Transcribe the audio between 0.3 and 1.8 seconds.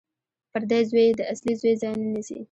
پردی زوی د اصلي زوی